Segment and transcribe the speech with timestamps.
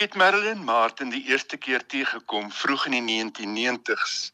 [0.00, 4.30] Ek het Marilyn Martin die eerste keer teëgekom vroeg in die 1990s,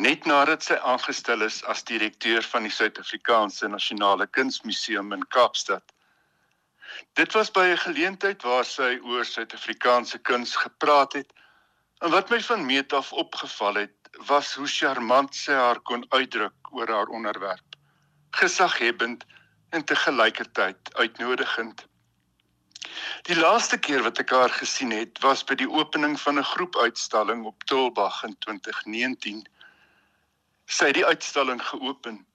[0.00, 5.84] net nadat sy aangestel is as direkteur van die Suid-Afrikaanse Nasionale Kunsmuseum in Kaapstad.
[7.20, 11.28] Dit was by 'n geleentheid waar sy oor Suid-Afrikaanse kuns gepraat het.
[12.00, 13.96] En wat my van meet af opgeval het,
[14.32, 17.76] was hoe charmant sy haar kon uitdruk oor haar onderwerp.
[18.30, 19.26] Gesaghebend
[19.76, 21.84] en te gelykertyd uitnodigend.
[23.28, 27.44] Die laaste keer wat ek haar gesien het, was by die opening van 'n groepuitstalling
[27.44, 29.44] op Tulbagh in 2019.
[30.66, 32.26] Sy het die uitstalling geopen.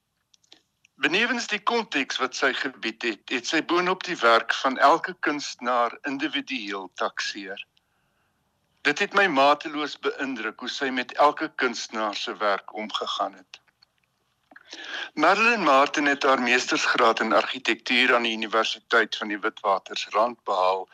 [0.94, 5.98] Benewens die konteks wat sy gebied het, het sy boonop die werk van elke kunstenaar
[6.02, 7.66] individueel takseer.
[8.82, 13.60] Dit het my mateloos beïndruk hoe sy met elke kunstenaar se werk omgegaan het.
[15.14, 20.88] Marilyn Martin het haar meestersgraad in argitektuur aan die Universiteit van die Witwatersrand behaal.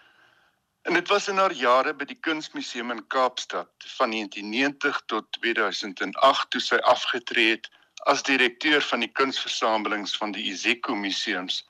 [0.82, 6.50] En dit was in haar jare by die Kunsmuseum in Kaapstad van 1990 tot 2008
[6.50, 7.70] toe sy afgetree het
[8.04, 11.62] as direkteur van die kunsversamelings van die Iziko museums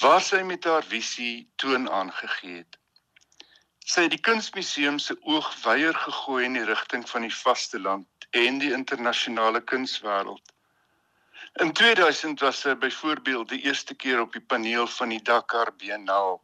[0.00, 2.78] waar sy met haar visie toon aangegee het.
[3.84, 8.58] Sy het die kunsmuseum se oog wyeer gegooi in die rigting van die vasteland en
[8.62, 10.53] die internasionale kunswêreld.
[11.52, 16.40] In 2000 was sy byvoorbeeld die eerste keer op die paneel van die Dakar Biennale.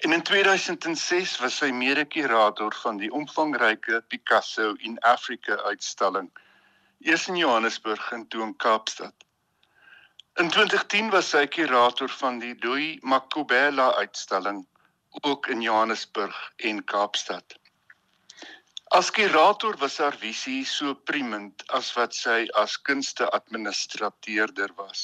[0.00, 6.30] En in 2006 was sy mede-kurator van die omvangryke Picasso in Africa uitstalling,
[6.98, 9.14] eers in Johannesburg en toe in Kaapstad.
[10.34, 14.64] In 2010 was sy kurator van die Doi Makubela uitstalling,
[15.22, 17.58] ook in Johannesburg en Kaapstad.
[18.94, 25.00] As kurator was haar visie so primend as wat sy as kunsteadministrateurder was.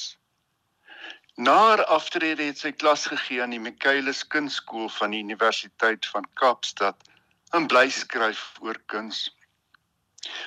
[1.35, 6.31] Na haar aftrede het sy klas gegee aan die Michaelis Kunstskool van die Universiteit van
[6.39, 7.11] Kaapstad
[7.59, 9.27] en bly skryf oor kuns.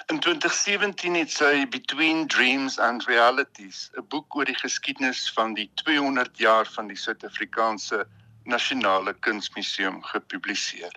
[0.08, 5.68] In 2017 het sy Between Dreams and Realities, 'n boek oor die geskiedenis van die
[5.84, 8.06] 200 jaar van die Suid-Afrikaanse
[8.46, 10.96] Nasionale Kunsmuseum gepubliseer.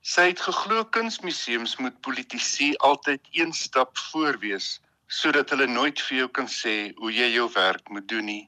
[0.00, 6.16] Sy het geglo kunsmuseums moet politici altyd een stap voor wees sodat hulle nooit vir
[6.18, 8.44] jou kan sê hoe jy jou werk moet doen nie.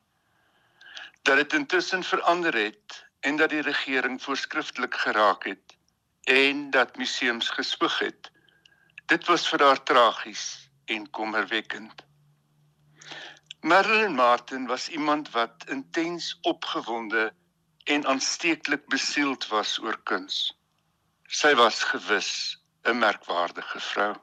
[1.23, 5.77] Dat dit intussen verander het en dat die regering voorskriftelik geraak het
[6.27, 8.31] en dat museums gespoeg het.
[9.07, 12.03] Dit was vir haar tragies en kommerwekkend.
[13.61, 17.33] Marilyn Martin was iemand wat intens opgewonde
[17.85, 20.59] en aansteeklik besield was oor kuns.
[21.29, 22.31] Sy was gewis
[22.85, 24.15] 'n merkwaardige vrou.